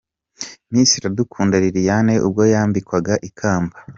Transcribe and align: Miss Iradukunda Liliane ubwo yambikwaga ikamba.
Miss 0.71 0.91
Iradukunda 0.99 1.55
Liliane 1.63 2.15
ubwo 2.27 2.41
yambikwaga 2.53 3.13
ikamba. 3.29 3.75